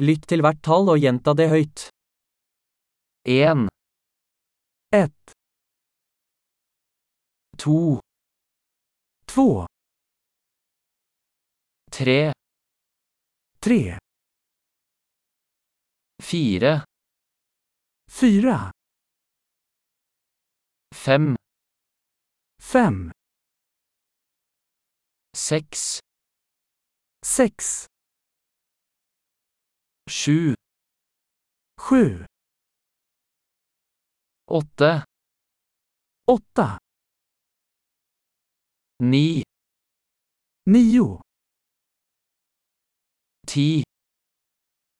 [0.00, 1.82] Lytt til hvert tall og gjenta det høyt.
[3.28, 3.66] En,
[4.96, 5.34] ett,
[7.60, 8.00] to,
[9.28, 9.66] två,
[11.92, 12.32] tre,
[13.60, 13.98] tre,
[16.22, 16.72] fire,
[18.08, 18.70] fyra,
[20.94, 21.36] fem,
[22.72, 23.10] fem,
[25.36, 26.00] seks,
[27.20, 27.89] sex,
[30.10, 30.54] sju,
[31.80, 32.26] sju,
[34.50, 35.04] åtte,
[36.26, 36.78] åtta,
[39.02, 39.42] ni,
[40.66, 41.20] nio,
[43.46, 43.82] ti.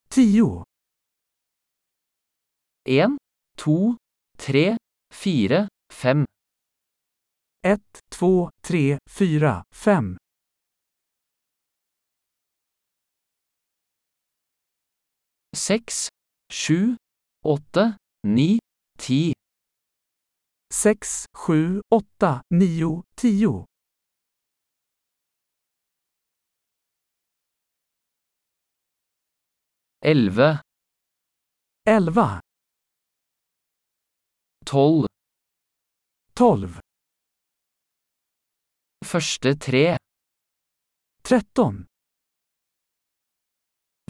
[0.09, 0.65] tio,
[2.89, 3.19] En,
[3.57, 3.97] to,
[4.39, 4.77] tre,
[5.15, 6.25] fire, fem.
[7.67, 10.17] ett, två, tre, fyra, fem,
[15.57, 16.09] Seks,
[16.53, 16.97] sju,
[17.45, 18.59] åtte, ni,
[18.99, 19.33] ti.
[20.73, 23.65] sex, sju, åtta, nio, tio,
[30.03, 30.63] Elleve,
[31.85, 32.41] elva,
[34.65, 35.07] tolv.
[36.35, 36.79] tolv,
[39.05, 39.99] Første tre,
[41.27, 41.85] tretton,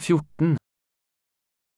[0.01, 0.57] fjorten.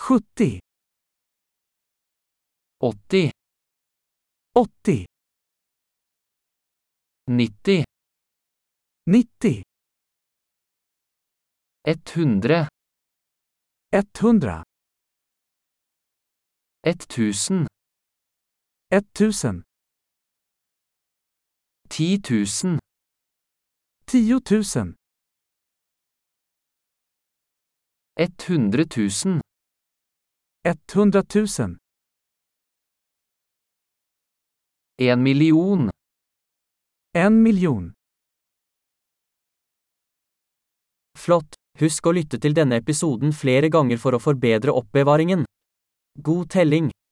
[0.00, 0.60] sjuttio,
[2.82, 3.30] åtti,
[4.56, 5.06] åttio,
[7.26, 7.84] nitti,
[9.06, 9.62] nittio,
[11.84, 12.68] ett hundre,
[13.92, 14.64] etthundra,
[16.86, 17.66] ett tusen,
[18.88, 19.62] etttusen,
[21.90, 22.78] ti tusen,
[24.06, 24.96] tiotusen,
[28.16, 28.48] ett
[30.64, 31.78] hundre tusen, etthundratusen,
[34.98, 35.90] en million.
[37.14, 37.92] en million.
[41.18, 41.54] Flott!
[41.80, 45.46] Husk å lytte til denne episoden flere ganger for å forbedre oppbevaringen.
[46.20, 46.90] God telling!